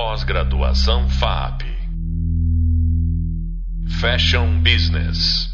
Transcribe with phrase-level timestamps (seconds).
[0.00, 1.62] Pós-graduação FAP.
[4.00, 5.48] Fashion Business.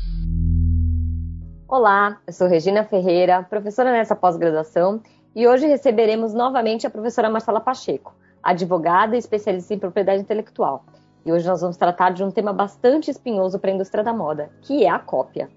[1.67, 5.00] Olá, eu sou Regina Ferreira, professora nessa pós-graduação,
[5.34, 10.84] e hoje receberemos novamente a professora Marcela Pacheco, advogada e especialista em propriedade intelectual.
[11.24, 14.50] E hoje nós vamos tratar de um tema bastante espinhoso para a indústria da moda,
[14.61, 15.48] que é a cópia.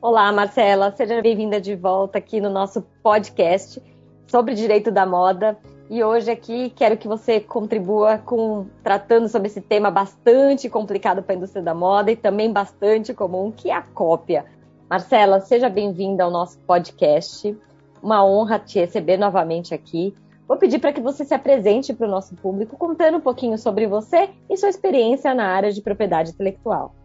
[0.00, 3.82] Olá, Marcela, seja bem-vinda de volta aqui no nosso podcast
[4.28, 5.58] sobre direito da moda.
[5.88, 11.34] E hoje aqui quero que você contribua com tratando sobre esse tema bastante complicado para
[11.34, 14.44] a indústria da moda e também bastante comum, que é a cópia.
[14.90, 17.56] Marcela, seja bem-vinda ao nosso podcast.
[18.02, 20.12] Uma honra te receber novamente aqui.
[20.48, 23.86] Vou pedir para que você se apresente para o nosso público, contando um pouquinho sobre
[23.86, 26.96] você e sua experiência na área de propriedade intelectual.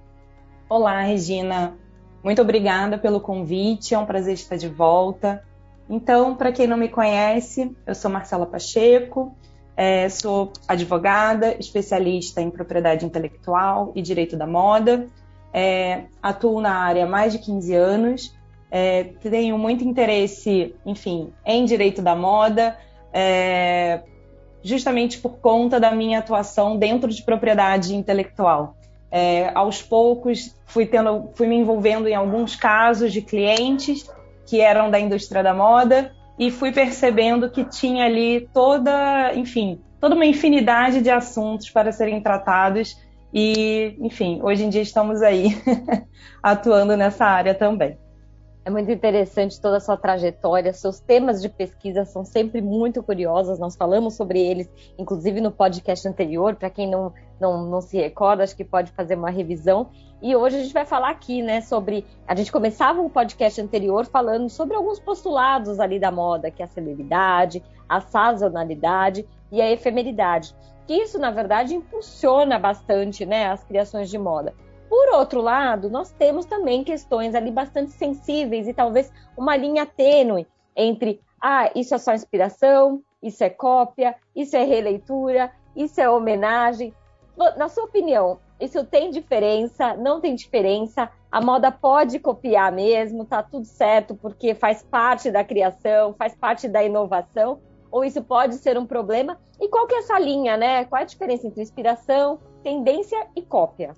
[0.67, 1.77] Olá, Regina.
[2.23, 3.94] Muito obrigada pelo convite.
[3.94, 5.44] É um prazer estar de volta.
[5.90, 9.35] Então, para quem não me conhece, eu sou Marcela Pacheco,
[9.76, 15.08] é, sou advogada, especialista em propriedade intelectual e direito da moda.
[15.53, 18.36] É, atuo na área há mais de 15 anos.
[18.70, 22.77] É, tenho muito interesse, enfim, em direito da moda,
[23.11, 24.02] é,
[24.64, 28.77] justamente por conta da minha atuação dentro de propriedade intelectual.
[29.11, 34.09] É, aos poucos fui, tendo, fui me envolvendo em alguns casos de clientes
[34.52, 40.13] que eram da indústria da moda e fui percebendo que tinha ali toda, enfim, toda
[40.13, 42.97] uma infinidade de assuntos para serem tratados
[43.33, 45.58] e, enfim, hoje em dia estamos aí
[46.43, 47.97] atuando nessa área também.
[48.64, 53.58] É muito interessante toda a sua trajetória, seus temas de pesquisa são sempre muito curiosos,
[53.58, 58.44] nós falamos sobre eles, inclusive no podcast anterior, para quem não, não, não se recorda,
[58.44, 59.89] acho que pode fazer uma revisão.
[60.22, 62.06] E hoje a gente vai falar aqui, né, sobre.
[62.28, 66.66] A gente começava o podcast anterior falando sobre alguns postulados ali da moda, que é
[66.66, 70.56] a celeridade, a sazonalidade e a efemeridade.
[70.86, 74.54] Que isso, na verdade, impulsiona bastante né, as criações de moda.
[74.92, 80.45] Por outro lado, nós temos também questões ali bastante sensíveis e talvez uma linha tênue
[80.76, 86.93] entre ah, isso é só inspiração, isso é cópia, isso é releitura, isso é homenagem.
[87.55, 89.95] Na sua opinião, isso tem diferença?
[89.95, 91.10] Não tem diferença?
[91.32, 96.67] A moda pode copiar mesmo, tá tudo certo, porque faz parte da criação, faz parte
[96.67, 97.61] da inovação?
[97.89, 99.39] Ou isso pode ser um problema?
[99.58, 100.83] E qual que é essa linha, né?
[100.83, 103.95] Qual é a diferença entre inspiração, tendência e cópia?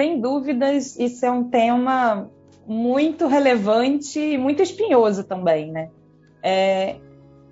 [0.00, 2.30] Sem dúvidas, isso é um tema
[2.66, 5.90] muito relevante e muito espinhoso também, né?
[6.42, 6.96] É,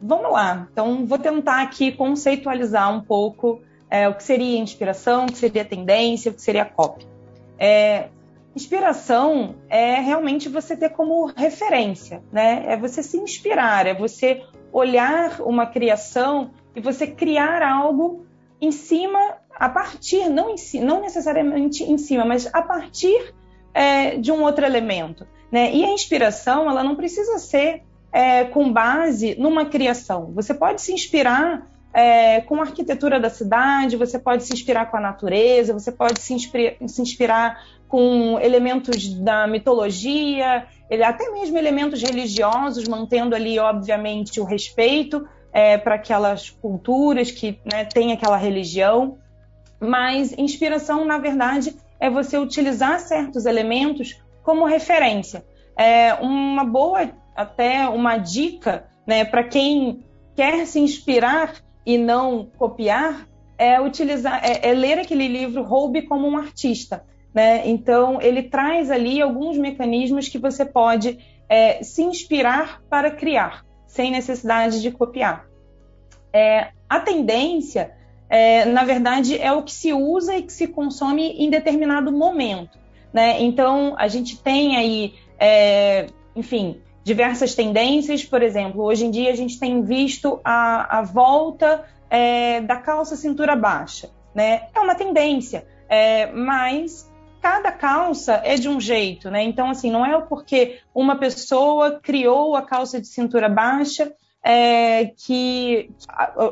[0.00, 3.60] vamos lá, então vou tentar aqui conceitualizar um pouco
[3.90, 7.06] é, o que seria inspiração, o que seria tendência, o que seria copy.
[7.58, 8.08] É,
[8.56, 12.64] inspiração é realmente você ter como referência, né?
[12.66, 14.42] É você se inspirar, é você
[14.72, 18.24] olhar uma criação e você criar algo
[18.60, 19.18] em cima
[19.54, 23.34] a partir, não, em, não necessariamente em cima, mas a partir
[23.74, 25.26] é, de um outro elemento.
[25.50, 25.74] Né?
[25.74, 27.82] E a inspiração, ela não precisa ser
[28.12, 30.32] é, com base numa criação.
[30.34, 34.96] Você pode se inspirar é, com a arquitetura da cidade, você pode se inspirar com
[34.96, 40.66] a natureza, você pode se, se inspirar com elementos da mitologia,
[41.04, 47.84] até mesmo elementos religiosos, mantendo ali, obviamente, o respeito é, para aquelas culturas que né,
[47.84, 49.18] têm aquela religião
[49.80, 55.44] mas inspiração, na verdade, é você utilizar certos elementos como referência.
[55.76, 60.04] É uma boa, até uma dica, né, para quem
[60.34, 61.54] quer se inspirar
[61.86, 63.26] e não copiar,
[63.56, 67.04] é utilizar, é, é ler aquele livro Roube como um artista.
[67.34, 67.68] Né?
[67.68, 74.12] Então, ele traz ali alguns mecanismos que você pode é, se inspirar para criar, sem
[74.12, 75.46] necessidade de copiar.
[76.32, 81.30] É, a tendência é, na verdade, é o que se usa e que se consome
[81.32, 82.78] em determinado momento.
[83.12, 83.40] Né?
[83.40, 86.06] Então, a gente tem aí, é,
[86.36, 88.24] enfim, diversas tendências.
[88.24, 93.16] Por exemplo, hoje em dia a gente tem visto a, a volta é, da calça
[93.16, 94.10] cintura baixa.
[94.34, 94.64] Né?
[94.74, 97.07] É uma tendência, é, mas
[97.48, 99.30] cada calça é de um jeito.
[99.30, 99.42] Né?
[99.42, 104.12] Então, assim, não é porque uma pessoa criou a calça de cintura baixa
[104.44, 105.90] é, que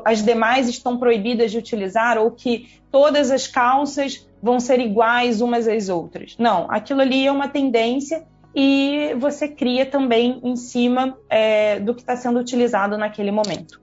[0.06, 5.68] as demais estão proibidas de utilizar ou que todas as calças vão ser iguais umas
[5.68, 6.34] às outras.
[6.38, 12.00] Não, aquilo ali é uma tendência e você cria também em cima é, do que
[12.00, 13.82] está sendo utilizado naquele momento.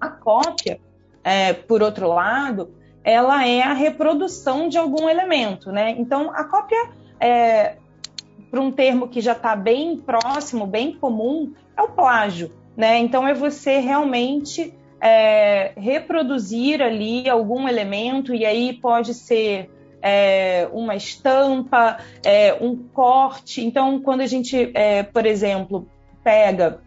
[0.00, 0.80] A cópia,
[1.22, 2.77] é, por outro lado,
[3.10, 5.94] ela é a reprodução de algum elemento, né?
[5.98, 6.90] Então, a cópia,
[7.20, 7.76] é,
[8.50, 12.96] para um termo que já está bem próximo, bem comum, é o plágio né?
[12.98, 19.68] Então é você realmente é, reproduzir ali algum elemento, e aí pode ser
[20.00, 23.66] é, uma estampa, é, um corte.
[23.66, 25.88] Então, quando a gente, é, por exemplo,
[26.22, 26.80] pega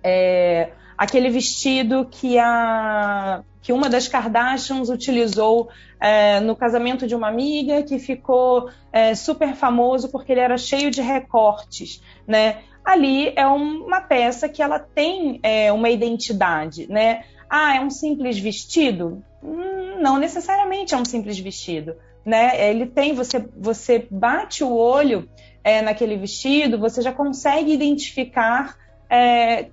[0.00, 5.68] é, aquele vestido que, a, que uma das Kardashians utilizou
[6.00, 10.90] é, no casamento de uma amiga, que ficou é, super famoso porque ele era cheio
[10.90, 12.58] de recortes, né?
[12.84, 15.40] Ali é um, uma peça que ela tem
[15.74, 17.24] uma identidade, né?
[17.50, 19.24] Ah, é um simples vestido?
[19.42, 22.70] Hum, não necessariamente é um simples vestido, né?
[22.70, 25.28] Ele tem, você, você bate o olho
[25.62, 28.76] é, naquele vestido, você já consegue identificar
[29.08, 29.68] é,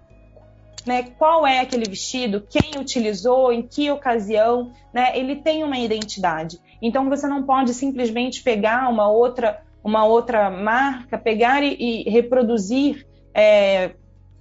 [0.85, 5.17] né, qual é aquele vestido, quem utilizou, em que ocasião, né?
[5.17, 6.59] Ele tem uma identidade.
[6.81, 13.07] Então você não pode simplesmente pegar uma outra, uma outra marca, pegar e, e reproduzir
[13.33, 13.91] é,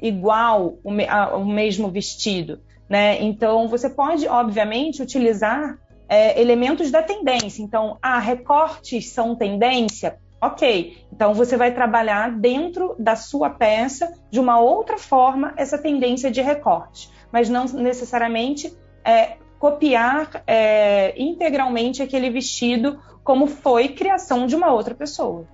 [0.01, 2.61] igual o, a, o mesmo vestido.
[2.89, 3.23] Né?
[3.23, 5.79] Então, você pode, obviamente, utilizar
[6.09, 7.63] é, elementos da tendência.
[7.63, 10.19] Então, ah, recortes são tendência?
[10.43, 10.99] Ok.
[11.13, 16.41] Então, você vai trabalhar dentro da sua peça, de uma outra forma, essa tendência de
[16.43, 17.09] recorte.
[17.31, 24.97] Mas não necessariamente é, copiar é, integralmente aquele vestido como foi criação de uma outra
[24.97, 25.47] pessoa.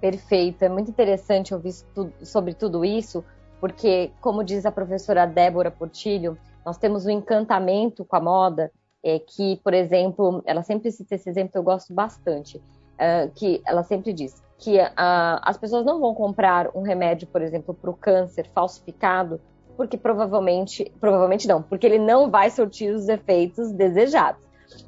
[0.00, 0.62] Perfeito.
[0.62, 1.72] É muito interessante ouvir
[2.22, 3.24] sobre tudo isso,
[3.60, 8.70] porque, como diz a professora Débora Portilho, nós temos um encantamento com a moda,
[9.02, 12.62] é, que, por exemplo, ela sempre cita esse exemplo, eu gosto bastante,
[12.98, 17.74] é, que ela sempre diz que as pessoas não vão comprar um remédio, por exemplo,
[17.74, 19.38] para o câncer falsificado,
[19.76, 24.42] porque provavelmente, provavelmente não, porque ele não vai surtir os efeitos desejados.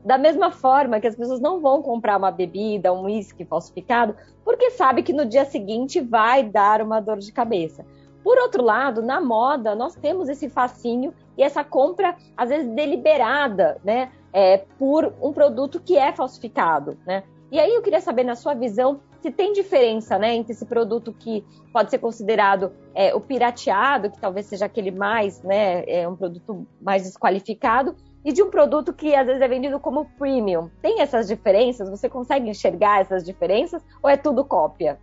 [0.05, 4.71] Da mesma forma que as pessoas não vão comprar uma bebida, um uísque falsificado, porque
[4.71, 7.85] sabe que no dia seguinte vai dar uma dor de cabeça.
[8.25, 13.79] Por outro lado, na moda, nós temos esse facinho e essa compra, às vezes, deliberada,
[13.85, 14.11] né?
[14.33, 17.23] É, por um produto que é falsificado, né?
[17.51, 21.13] E aí eu queria saber, na sua visão, se tem diferença né, entre esse produto
[21.13, 26.17] que pode ser considerado é, o pirateado, que talvez seja aquele mais, né, é um
[26.17, 27.95] produto mais desqualificado,
[28.25, 30.69] e de um produto que às vezes é vendido como premium.
[30.83, 31.89] Tem essas diferenças?
[31.89, 34.99] Você consegue enxergar essas diferenças ou é tudo cópia?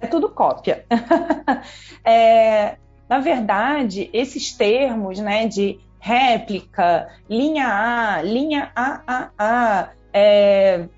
[0.00, 0.84] é tudo cópia.
[2.04, 2.76] é,
[3.08, 10.88] na verdade, esses termos né, de réplica, linha A, linha AAA, é,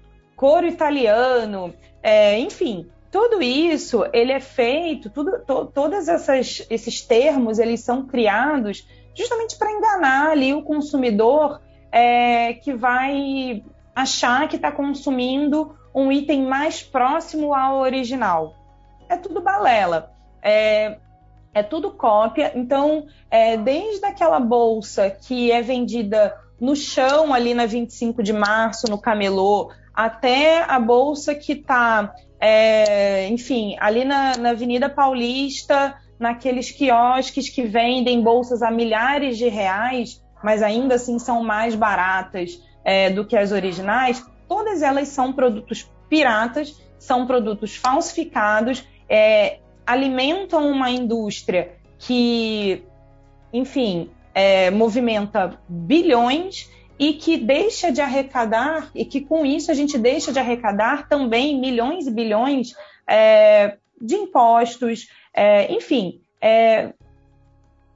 [0.42, 1.72] coro italiano,
[2.02, 8.06] é, enfim, tudo isso ele é feito, tudo, to, todos essas, esses termos eles são
[8.06, 8.84] criados
[9.14, 11.60] justamente para enganar ali o consumidor
[11.92, 13.62] é, que vai
[13.94, 18.56] achar que está consumindo um item mais próximo ao original
[19.12, 20.10] é tudo balela.
[20.42, 20.98] É,
[21.54, 22.52] é tudo cópia.
[22.54, 28.88] Então, é, desde aquela bolsa que é vendida no chão ali na 25 de março,
[28.88, 36.70] no camelô, até a bolsa que está, é, enfim, ali na, na, Avenida Paulista, naqueles
[36.70, 43.10] quiosques que vendem bolsas a milhares de reais, mas ainda assim são mais baratas é,
[43.10, 50.90] do que as originais, todas elas são produtos piratas, são produtos falsificados é, alimentam uma
[50.90, 52.82] indústria que,
[53.52, 59.98] enfim, é, movimenta bilhões e que deixa de arrecadar, e que com isso a gente
[59.98, 62.74] deixa de arrecadar também milhões e bilhões
[63.08, 66.20] é, de impostos, é, enfim.
[66.40, 66.92] É,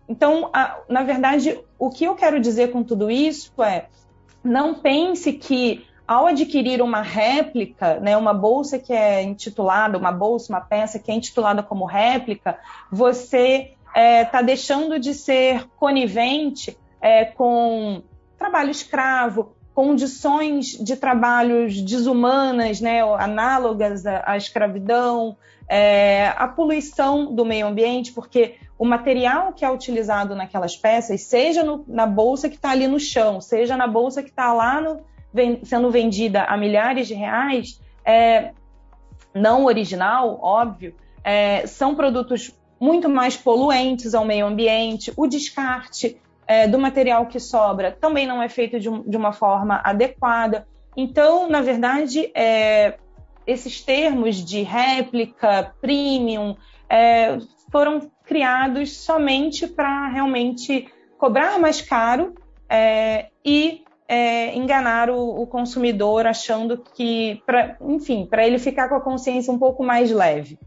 [0.09, 3.87] então, a, na verdade, o que eu quero dizer com tudo isso é
[4.43, 10.53] não pense que ao adquirir uma réplica, né, uma bolsa que é intitulada, uma bolsa,
[10.53, 12.57] uma peça que é intitulada como réplica,
[12.91, 18.03] você está é, deixando de ser conivente é, com
[18.47, 25.37] trabalho escravo, condições de trabalhos desumanas, né, análogas à, à escravidão,
[25.69, 31.65] é, a poluição do meio ambiente, porque o material que é utilizado naquelas peças, seja
[31.65, 35.01] no, na bolsa que está ali no chão, seja na bolsa que está lá no,
[35.65, 38.53] sendo vendida a milhares de reais, é,
[39.35, 45.13] não original, óbvio, é, são produtos muito mais poluentes ao meio ambiente.
[45.17, 49.81] O descarte é, do material que sobra também não é feito de, de uma forma
[49.85, 50.67] adequada.
[50.97, 52.99] Então, na verdade, é,
[53.47, 56.57] esses termos de réplica, premium,
[56.89, 57.39] é,
[57.71, 60.89] foram criados somente para realmente
[61.19, 62.35] cobrar mais caro
[62.69, 68.95] é, e é, enganar o, o, consumidor achando que, pra, enfim, para ele ficar com
[68.95, 70.59] a consciência um pouco mais leve.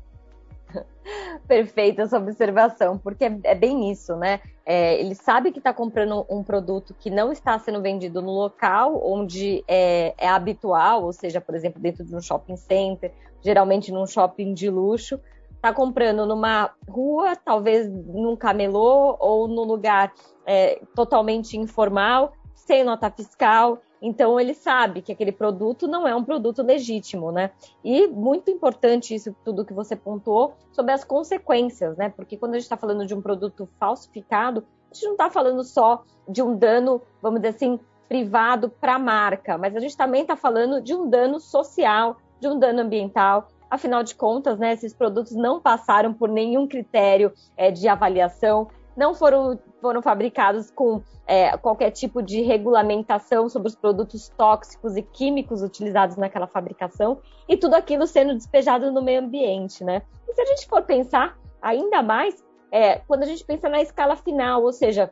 [1.47, 4.39] Perfeita essa observação, porque é, é bem isso, né?
[4.65, 9.01] É, ele sabe que está comprando um produto que não está sendo vendido no local
[9.03, 13.11] onde é, é, habitual, ou seja, por exemplo, dentro de um shopping center,
[13.41, 15.19] geralmente num shopping de luxo,
[15.55, 20.13] está comprando numa rua, talvez num camelô ou num lugar
[20.45, 23.81] é, totalmente informal, sem nota fiscal.
[24.01, 27.51] Então ele sabe que aquele produto não é um produto legítimo, né?
[27.83, 32.09] E muito importante isso tudo que você pontuou sobre as consequências, né?
[32.09, 35.63] Porque quando a gente está falando de um produto falsificado, a gente não está falando
[35.63, 40.23] só de um dano, vamos dizer assim, privado para a marca, mas a gente também
[40.23, 43.49] está falando de um dano social, de um dano ambiental.
[43.69, 48.67] Afinal de contas, né, esses produtos não passaram por nenhum critério é, de avaliação,
[48.99, 55.01] não foram, foram fabricados com é, qualquer tipo de regulamentação sobre os produtos tóxicos e
[55.01, 60.01] químicos utilizados naquela fabricação, e tudo aquilo sendo despejado no meio ambiente, né?
[60.27, 64.17] E se a gente for pensar ainda mais, é, quando a gente pensa na escala
[64.17, 65.09] final, ou seja,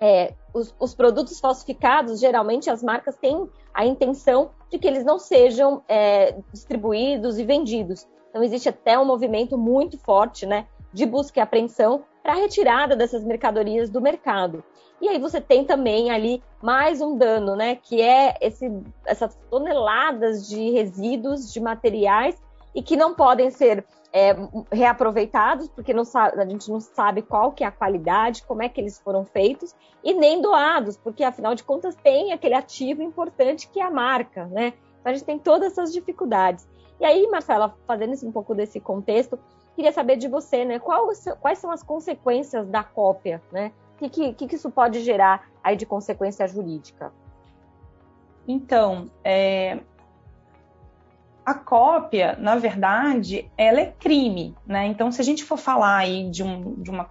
[0.00, 5.18] é, os, os, produtos falsificados, geralmente as marcas têm a intenção de que eles não
[5.18, 8.06] sejam é, distribuídos e vendidos.
[8.30, 12.96] Então existe até um movimento muito forte, né, de busca e apreensão para a retirada
[12.96, 14.64] dessas mercadorias do mercado.
[14.98, 17.76] E aí você tem também ali mais um dano, né?
[17.76, 18.72] Que é esse,
[19.04, 22.42] essas toneladas de resíduos, de materiais,
[22.74, 24.34] e que não podem ser é,
[24.72, 28.80] reaproveitados, porque não a gente não sabe qual que é a qualidade, como é que
[28.80, 33.80] eles foram feitos, e nem doados, porque afinal de contas tem aquele ativo importante que
[33.80, 34.72] é a marca, né?
[35.00, 36.66] Então a gente tem todas essas dificuldades.
[36.98, 39.38] E aí, Marcela, fazendo um pouco desse contexto,
[39.74, 40.78] queria saber de você, né?
[40.78, 43.72] Quais, quais são as consequências da cópia, né?
[43.94, 47.12] O que, que, que isso pode gerar aí de consequência jurídica?
[48.46, 49.78] Então, é,
[51.44, 54.86] a cópia, na verdade, ela é crime, né?
[54.86, 57.10] Então, se a gente for falar aí de, um, de uma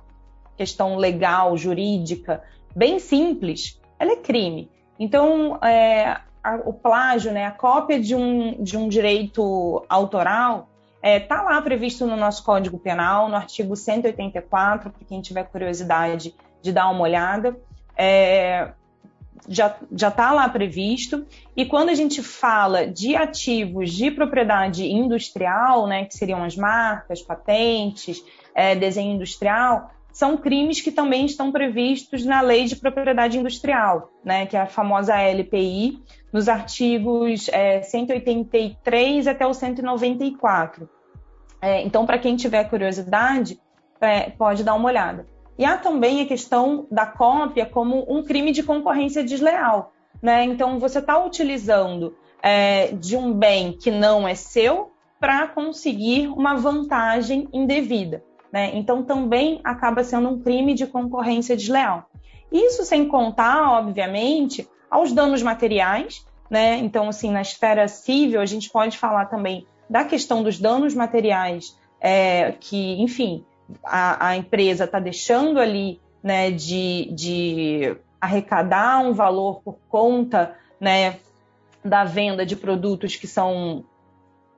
[0.58, 2.44] questão legal, jurídica,
[2.76, 4.70] bem simples, ela é crime.
[5.00, 10.70] Então, é, a, o plágio, né, a cópia de um, de um direito autoral,
[11.04, 15.44] está é, tá lá previsto no nosso Código Penal, no artigo 184, para quem tiver
[15.44, 17.58] curiosidade de dar uma olhada.
[17.98, 18.72] É,
[19.50, 21.26] já está lá previsto.
[21.58, 27.22] E quando a gente fala de ativos de propriedade industrial, né, que seriam as marcas,
[27.22, 28.24] patentes,
[28.56, 34.46] é, desenho industrial, são crimes que também estão previstos na Lei de Propriedade Industrial, né,
[34.46, 36.00] que é a famosa LPI,
[36.32, 40.88] nos artigos é, 183 até o 194.
[41.60, 43.60] É, então, para quem tiver curiosidade,
[44.00, 45.28] é, pode dar uma olhada.
[45.58, 49.94] E há também a questão da cópia como um crime de concorrência desleal.
[50.22, 50.44] Né?
[50.44, 56.56] Então, você está utilizando é, de um bem que não é seu para conseguir uma
[56.56, 58.24] vantagem indevida.
[58.54, 58.70] Né?
[58.76, 62.08] Então, também acaba sendo um crime de concorrência desleal.
[62.52, 66.24] Isso sem contar, obviamente, aos danos materiais.
[66.52, 66.78] Né?
[66.78, 71.76] Então, assim, na esfera civil, a gente pode falar também da questão dos danos materiais,
[72.00, 73.44] é, que, enfim,
[73.84, 81.18] a, a empresa está deixando ali né, de, de arrecadar um valor por conta né,
[81.84, 83.84] da venda de produtos que são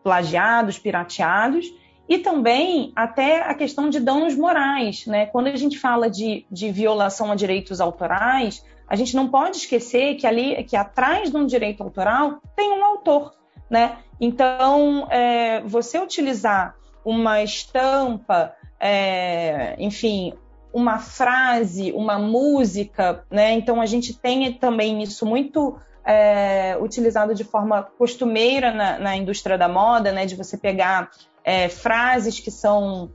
[0.04, 1.74] plagiados, pirateados,
[2.08, 5.06] e também até a questão de danos morais.
[5.06, 5.26] Né?
[5.26, 10.16] Quando a gente fala de, de violação a direitos autorais, a gente não pode esquecer
[10.16, 13.34] que ali, que atrás de um direito autoral tem um autor.
[13.70, 13.98] Né?
[14.20, 20.34] Então, é, você utilizar uma estampa, é, enfim,
[20.76, 23.54] uma frase, uma música, né?
[23.54, 29.58] Então a gente tem também isso muito é, utilizado de forma costumeira na, na, indústria
[29.58, 30.26] da moda, né?
[30.26, 31.10] De você pegar
[31.46, 33.12] é, frases que são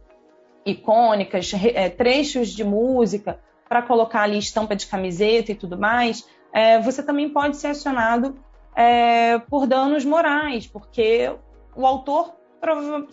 [0.64, 6.26] icônicas, é, trechos de música para colocar ali estampa de camiseta e tudo mais.
[6.52, 8.38] É, você também pode ser acionado
[8.74, 11.32] é, por danos morais, porque
[11.74, 12.34] o autor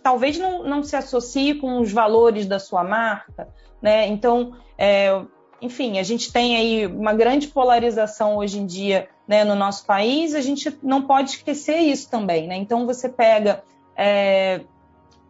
[0.04, 3.48] talvez não, não se associe com os valores da sua marca,
[3.82, 4.08] né?
[4.08, 5.22] Então, é,
[5.62, 10.36] enfim, a gente tem aí uma grande polarização hoje em dia né, no nosso país,
[10.36, 12.56] a gente não pode esquecer isso também, né?
[12.56, 13.64] Então, você pega
[13.96, 14.62] é,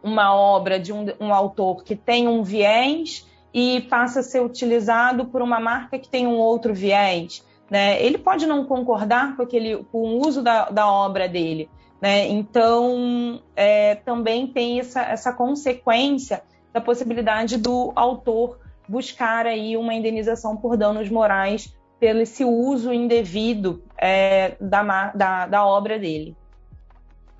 [0.02, 5.26] uma obra de um, um autor que tem um viés e passa a ser utilizado
[5.26, 7.44] por uma marca que tem um outro viés.
[7.70, 8.02] Né?
[8.02, 11.68] Ele pode não concordar com, aquele, com o uso da, da obra dele,
[12.00, 12.26] né?
[12.28, 20.56] Então, é, também tem essa, essa consequência da possibilidade do autor buscar aí uma indenização
[20.56, 26.36] por danos morais pelo esse uso indevido é, da, da, da obra dele.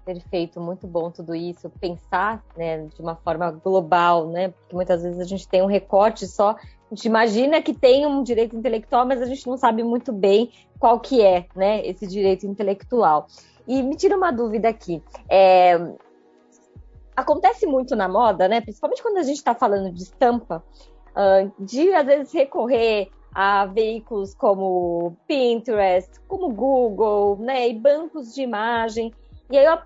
[0.08, 1.68] Perfeito, muito bom tudo isso.
[1.68, 4.48] Pensar né, de uma forma global, né?
[4.48, 8.22] Porque muitas vezes a gente tem um recorte só, a gente imagina que tem um
[8.22, 12.46] direito intelectual, mas a gente não sabe muito bem qual que é né, esse direito
[12.46, 13.26] intelectual.
[13.66, 15.02] E me tira uma dúvida aqui.
[15.28, 15.78] É,
[17.14, 18.62] acontece muito na moda, né?
[18.62, 20.64] Principalmente quando a gente está falando de estampa,
[21.10, 27.68] uh, de às vezes recorrer a veículos como Pinterest, como Google, né?
[27.68, 29.12] E bancos de imagem.
[29.50, 29.78] E aí eu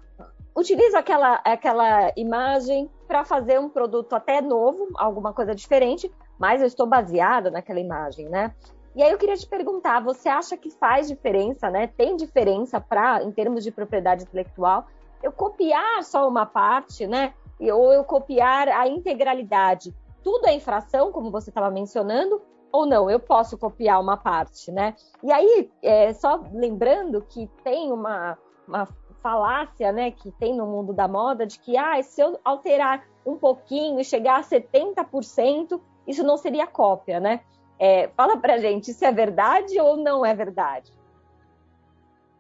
[0.57, 6.67] utilizo aquela, aquela imagem para fazer um produto até novo, alguma coisa diferente, mas eu
[6.67, 8.55] estou baseada naquela imagem, né?
[8.95, 11.87] E aí eu queria te perguntar, você acha que faz diferença, né?
[11.87, 14.87] Tem diferença para, em termos de propriedade intelectual,
[15.23, 17.33] eu copiar só uma parte, né?
[17.61, 19.95] Ou eu copiar a integralidade?
[20.23, 23.09] Tudo é infração, como você estava mencionando, ou não?
[23.09, 24.95] Eu posso copiar uma parte, né?
[25.23, 28.87] E aí, é, só lembrando que tem uma, uma
[29.23, 33.37] falácia, né, que tem no mundo da moda de que, ah, se eu alterar um
[33.37, 37.41] pouquinho e chegar a 70%, isso não seria cópia, né?
[37.79, 40.93] É, fala pra gente, isso é verdade ou não é verdade?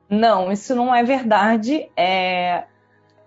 [0.08, 1.90] Não, isso não é verdade.
[1.96, 2.64] É,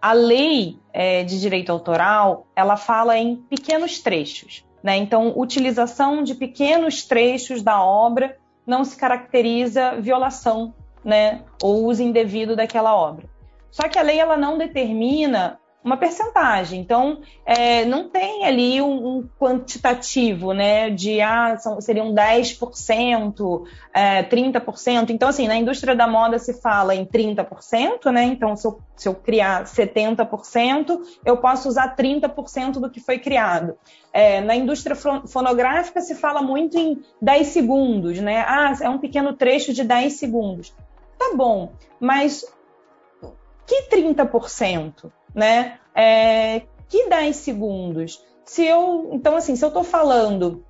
[0.01, 4.63] a lei é, de direito autoral, ela fala em pequenos trechos.
[4.83, 4.97] Né?
[4.97, 11.41] Então, utilização de pequenos trechos da obra não se caracteriza violação né?
[11.61, 13.27] ou uso indevido daquela obra.
[13.75, 16.79] Só que a lei ela não determina uma percentagem.
[16.79, 23.63] Então, é, não tem ali um, um, quantitativo, né, de ah, são, seriam 10%,
[23.93, 25.09] é, 30%.
[25.09, 28.23] Então, assim, na indústria da moda se fala em 30%, né?
[28.23, 33.75] Então, se eu, se eu criar 70%, eu posso usar 30% do que foi criado.
[34.13, 38.45] É, na indústria fonográfica se fala muito em 10 segundos, né?
[38.47, 40.73] Ah, é um pequeno trecho de 10 segundos.
[41.19, 42.45] Tá bom, mas
[43.65, 45.11] que 30%?
[45.35, 45.77] né?
[45.93, 48.23] É, que 10 segundos.
[48.45, 50.63] Se eu, então assim, se eu estou falando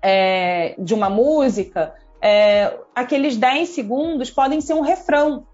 [0.00, 5.46] é, de uma música, é, aqueles 10 segundos podem ser um refrão,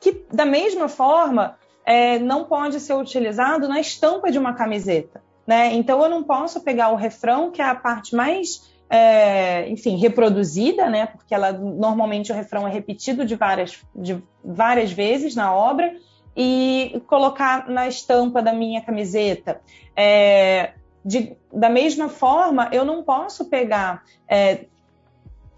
[0.00, 5.22] que da mesma forma é, não pode ser utilizado na estampa de uma camiseta.
[5.46, 5.72] Né?
[5.74, 10.88] Então eu não posso pegar o refrão, que é a parte mais é, enfim, reproduzida,
[10.88, 11.06] né?
[11.06, 15.92] Porque ela normalmente o refrão é repetido de várias, de várias vezes na obra,
[16.36, 19.60] e colocar na estampa da minha camiseta.
[19.96, 20.72] É,
[21.04, 24.66] de, da mesma forma, eu não posso pegar é,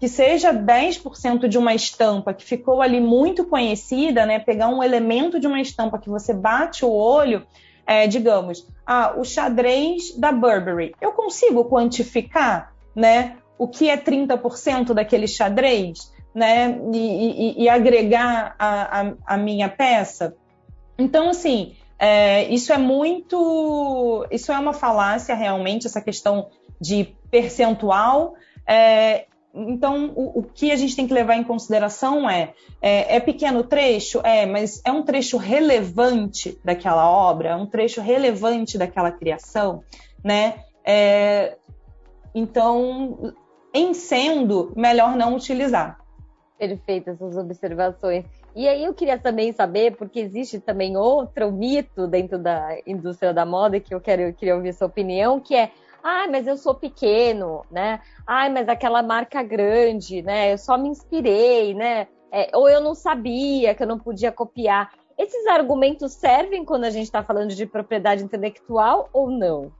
[0.01, 4.39] que seja 10% de uma estampa que ficou ali muito conhecida, né?
[4.39, 7.45] Pegar um elemento de uma estampa que você bate o olho,
[7.85, 10.95] é, digamos, ah, o xadrez da Burberry.
[10.99, 13.37] Eu consigo quantificar, né?
[13.59, 16.79] O que é 30% daquele xadrez, né?
[16.91, 20.35] E, e, e agregar a, a, a minha peça.
[21.01, 24.27] Então, assim, é, isso é muito.
[24.29, 28.35] Isso é uma falácia, realmente, essa questão de percentual.
[28.67, 33.19] É, então, o, o, que a gente tem que levar em consideração é, é, é,
[33.19, 34.21] pequeno trecho?
[34.23, 39.83] É, mas é um trecho relevante daquela obra, é um trecho relevante daquela criação,
[40.23, 40.63] né?
[40.85, 41.57] É,
[42.33, 43.33] então,
[43.73, 45.99] em sendo, melhor não utilizar.
[46.59, 48.23] Perfeitas essas observações.
[48.55, 53.45] E aí eu queria também saber, porque existe também outro mito dentro da indústria da
[53.45, 55.71] moda que eu quero, eu queria ouvir sua opinião, que é
[56.03, 58.01] ah, mas eu sou pequeno, né?
[58.25, 60.53] Ah, mas aquela marca grande, né?
[60.53, 62.07] Eu só me inspirei, né?
[62.31, 64.91] É, ou eu não sabia que eu não podia copiar.
[65.17, 69.71] Esses argumentos servem quando a gente está falando de propriedade intelectual ou não?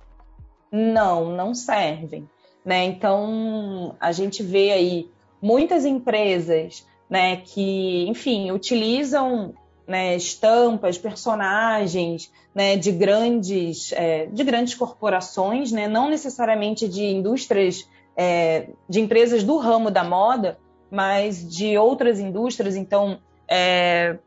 [0.71, 2.29] Não, não servem.
[2.63, 2.85] Né?
[2.85, 5.09] Então, a gente vê aí
[5.41, 9.53] muitas empresas né, que, enfim, utilizam
[9.85, 17.85] né, estampas, personagens né, de grandes é, de grandes corporações, né, não necessariamente de indústrias,
[18.15, 20.57] é, de empresas do ramo da moda,
[20.89, 22.77] mas de outras indústrias.
[22.77, 24.17] Então, é,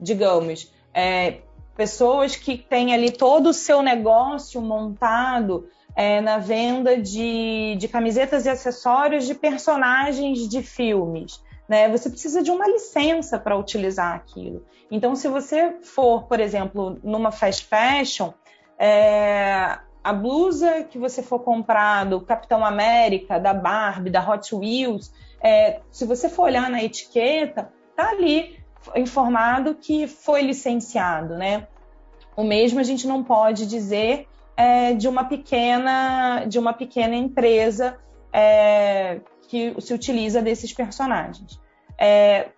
[0.00, 1.40] digamos, é,
[1.76, 8.46] pessoas que têm ali todo o seu negócio montado é, na venda de, de camisetas
[8.46, 11.88] e acessórios de personagens de filmes né?
[11.88, 14.64] Você precisa de uma licença para utilizar aquilo.
[14.90, 18.32] Então, se você for, por exemplo, numa fast fashion,
[18.78, 25.12] é, a blusa que você for comprar do Capitão América, da Barbie, da Hot Wheels,
[25.42, 28.58] é, se você for olhar na etiqueta, tá ali
[28.94, 31.66] informado que foi licenciado, né?
[32.36, 37.96] O mesmo a gente não pode dizer é, de uma pequena de uma pequena empresa
[38.32, 41.60] é, que se utiliza desses personagens.
[41.98, 42.48] É,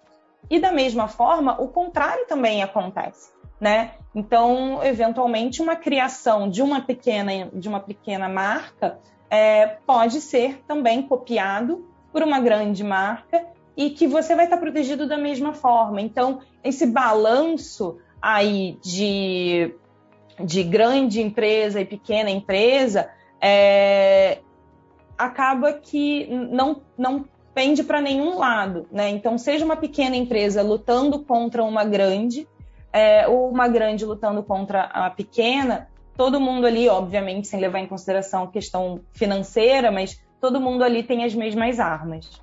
[0.51, 3.35] e da mesma forma, o contrário também acontece.
[3.61, 3.93] né?
[4.15, 8.99] Então, eventualmente, uma criação de uma pequena, de uma pequena marca
[9.31, 13.45] é, pode ser também copiado por uma grande marca
[13.77, 16.01] e que você vai estar protegido da mesma forma.
[16.01, 19.75] Então, esse balanço aí de,
[20.43, 24.39] de grande empresa e pequena empresa é,
[25.17, 27.25] acaba que não, não
[27.55, 28.87] pende para nenhum lado.
[28.91, 29.09] Né?
[29.11, 32.47] Então, seja uma pequena empresa lutando contra uma grande,
[32.93, 37.87] é, ou uma grande lutando contra a pequena, todo mundo ali, obviamente, sem levar em
[37.87, 42.43] consideração a questão financeira, mas todo mundo ali tem as mesmas armas.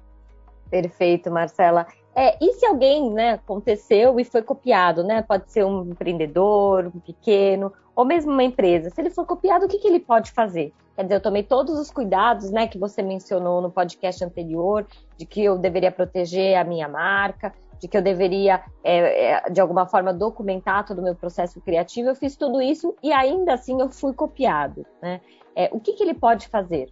[0.70, 1.86] Perfeito, Marcela.
[2.15, 5.23] É, e se alguém, né, aconteceu e foi copiado, né?
[5.23, 8.89] Pode ser um empreendedor, um pequeno, ou mesmo uma empresa.
[8.89, 10.71] Se ele for copiado, o que, que ele pode fazer?
[10.95, 14.86] Quer dizer, eu tomei todos os cuidados, né, que você mencionou no podcast anterior,
[15.17, 19.60] de que eu deveria proteger a minha marca, de que eu deveria, é, é, de
[19.60, 22.10] alguma forma, documentar todo o meu processo criativo.
[22.10, 25.19] Eu fiz tudo isso e ainda assim eu fui copiado, né?
[25.56, 26.88] É, o que, que ele pode fazer?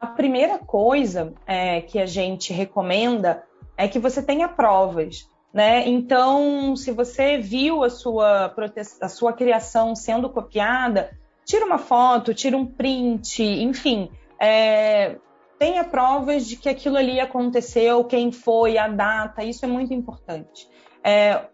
[0.00, 3.42] A primeira coisa é, que a gente recomenda
[3.78, 5.28] é que você tenha provas.
[5.54, 5.88] Né?
[5.88, 8.54] Então, se você viu a sua,
[9.00, 15.16] a sua criação sendo copiada, tira uma foto, tira um print, enfim, é,
[15.58, 20.68] tenha provas de que aquilo ali aconteceu, quem foi, a data, isso é muito importante.
[21.02, 21.46] É,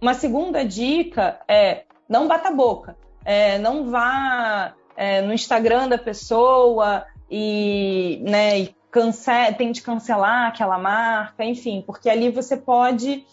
[0.00, 5.98] uma segunda dica é não bata a boca, é, não vá é, no Instagram da
[5.98, 13.26] pessoa e, né, e cance tente cancelar aquela marca, enfim, porque ali você pode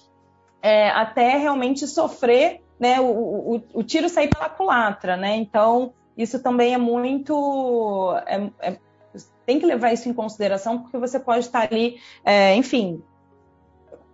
[0.62, 5.36] é, até realmente sofrer né, o, o, o, tiro sair pela culatra, né?
[5.36, 8.16] Então, isso também é muito.
[8.26, 8.78] É, é,
[9.46, 13.04] tem que levar isso em consideração, porque você pode estar ali, é, enfim,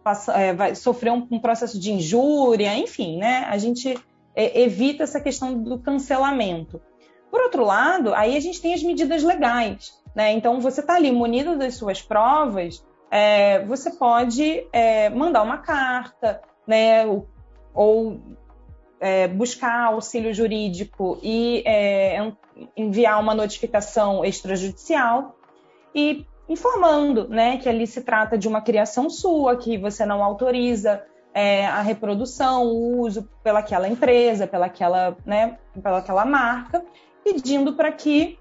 [0.03, 3.45] passa, é, vai sofrer um, um, processo de injúria, enfim, né?
[3.47, 3.95] A gente
[4.35, 6.81] evita essa questão do cancelamento.
[7.31, 9.93] Por outro lado, aí a gente tem as medidas legais.
[10.15, 10.31] Né?
[10.31, 16.41] Então, você está ali munido das suas provas, é, você pode é, mandar uma carta,
[16.65, 17.05] né?
[17.05, 17.27] ou,
[17.73, 18.19] ou
[18.99, 22.31] é, buscar auxílio jurídico e é,
[22.75, 25.35] enviar uma notificação extrajudicial
[25.93, 31.03] e informando né, que ali se trata de uma criação sua, que você não autoriza
[31.33, 36.83] é, a reprodução, o uso pelaquela empresa, pelaquela, né, pelaquela marca,
[37.23, 38.39] pedindo para que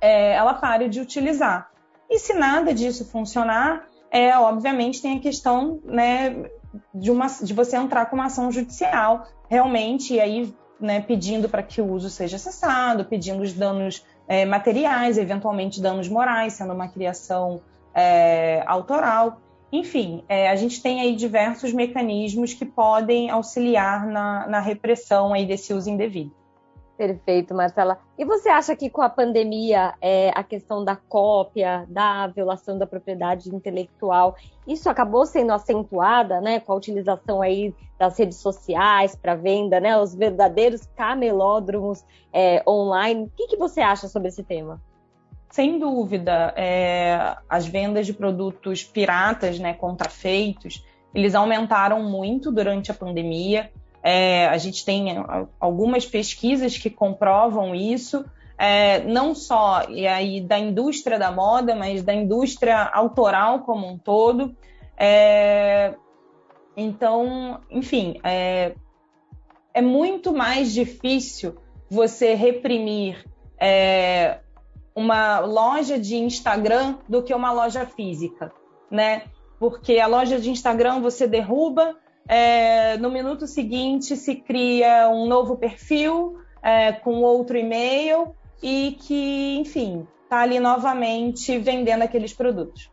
[0.00, 1.70] é, ela pare de utilizar.
[2.08, 6.50] E se nada disso funcionar, é, obviamente tem a questão né,
[6.94, 11.62] de, uma, de você entrar com uma ação judicial, realmente, e aí né, pedindo para
[11.62, 16.88] que o uso seja cessado, pedindo os danos é, materiais, eventualmente danos morais, sendo uma
[16.88, 17.60] criação
[17.94, 19.40] é, autoral.
[19.72, 25.46] Enfim, é, a gente tem aí diversos mecanismos que podem auxiliar na, na repressão aí
[25.46, 26.32] desse uso indevido.
[27.00, 27.98] Perfeito, Marcela.
[28.18, 32.86] E você acha que com a pandemia, é, a questão da cópia, da violação da
[32.86, 34.36] propriedade intelectual,
[34.68, 39.98] isso acabou sendo acentuada, né, com a utilização aí das redes sociais para venda, né,
[39.98, 43.24] os verdadeiros camelódromos é, online.
[43.24, 44.78] O que, que, você acha sobre esse tema?
[45.48, 50.84] Sem dúvida, é, as vendas de produtos piratas, né, contrafeitos,
[51.14, 53.72] eles aumentaram muito durante a pandemia.
[54.02, 55.08] É, a gente tem
[55.58, 58.24] algumas pesquisas que comprovam isso,
[58.56, 63.98] é, não só e aí da indústria da moda, mas da indústria autoral como um
[63.98, 64.54] todo.
[64.96, 65.94] É,
[66.76, 68.74] então, enfim, é,
[69.72, 71.56] é, muito mais difícil
[71.90, 73.24] você reprimir
[73.58, 74.40] é,
[74.94, 78.52] uma loja de Instagram do que uma loja física,
[78.90, 79.22] né?
[79.58, 81.96] Porque a loja de Instagram você derruba,
[82.28, 89.56] é, no minuto seguinte se cria um novo perfil é, com outro e-mail e que,
[89.58, 92.90] enfim, está ali novamente vendendo aqueles produtos.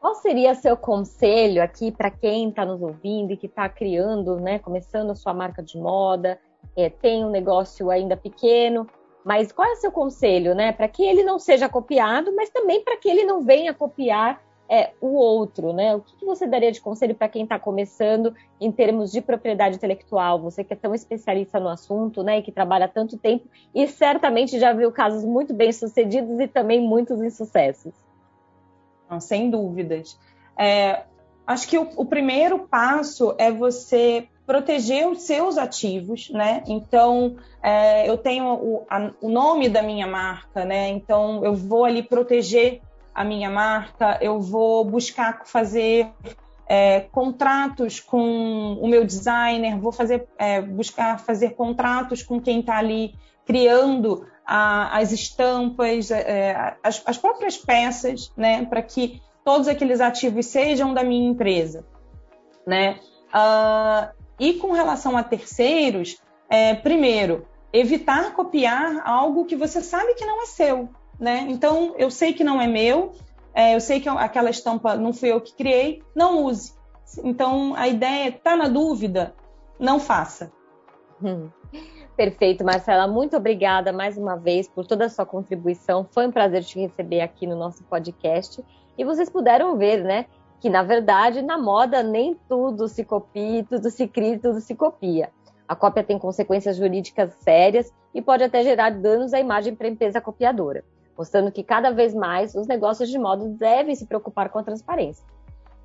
[0.00, 4.58] Qual seria seu conselho aqui para quem está nos ouvindo e que está criando, né,
[4.58, 6.38] começando a sua marca de moda,
[6.76, 8.86] é, tem um negócio ainda pequeno,
[9.24, 12.82] mas qual é o seu conselho, né, para que ele não seja copiado, mas também
[12.84, 15.94] para que ele não venha copiar é o outro, né?
[15.94, 19.76] O que, que você daria de conselho para quem está começando em termos de propriedade
[19.76, 20.40] intelectual?
[20.42, 22.38] Você que é tão especialista no assunto, né?
[22.38, 26.46] E que trabalha há tanto tempo e certamente já viu casos muito bem sucedidos e
[26.46, 27.94] também muitos insucessos.
[29.20, 30.18] sem dúvidas.
[30.56, 31.04] É,
[31.46, 36.64] acho que o, o primeiro passo é você proteger os seus ativos, né?
[36.66, 40.88] Então, é, eu tenho o, a, o, nome da minha marca, né?
[40.88, 42.80] Então, eu vou ali proteger
[43.18, 46.08] a minha marca, eu vou buscar fazer
[46.68, 52.78] é, contratos com o meu designer, vou fazer, é, buscar fazer contratos com quem está
[52.78, 60.00] ali criando a, as estampas, é, as, as, próprias peças, né, para que todos aqueles
[60.00, 61.84] ativos sejam da minha empresa,
[62.64, 63.00] né?
[63.34, 70.24] Uh, e com relação a terceiros, é, primeiro, evitar copiar algo que você sabe que
[70.24, 71.46] não é seu, né?
[71.48, 73.12] Então, eu sei que não é meu,
[73.54, 76.72] é, eu sei que aquela estampa não fui eu que criei, não use.
[77.24, 79.34] Então, a ideia é, tá na dúvida,
[79.78, 80.52] não faça.
[81.22, 81.48] Hum.
[82.16, 83.06] Perfeito, Marcela.
[83.06, 86.06] Muito obrigada mais uma vez por toda a sua contribuição.
[86.10, 88.64] Foi um prazer te receber aqui no nosso podcast.
[88.96, 90.26] E vocês puderam ver, né,
[90.60, 95.30] que na verdade na moda nem tudo se copia, tudo se cria, tudo se copia.
[95.66, 99.90] A cópia tem consequências jurídicas sérias e pode até gerar danos à imagem para a
[99.90, 100.82] empresa copiadora,
[101.18, 105.26] mostrando que cada vez mais os negócios de moda devem se preocupar com a transparência.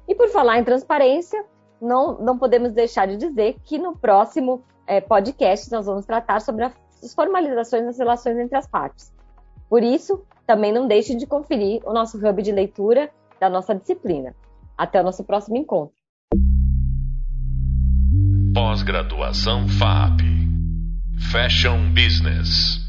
[0.08, 1.44] E por falar em transparência,
[1.82, 6.66] não, não podemos deixar de dizer que no próximo é, podcast nós vamos tratar sobre
[6.66, 9.12] as formalizações das relações entre as partes.
[9.68, 14.36] Por isso, também não deixe de conferir o nosso hub de leitura da nossa disciplina.
[14.78, 15.96] Até o nosso próximo encontro.
[18.54, 20.22] Pós-graduação FAP
[21.32, 22.83] Fashion Business